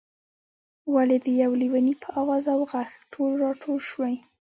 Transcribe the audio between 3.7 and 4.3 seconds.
شوئ.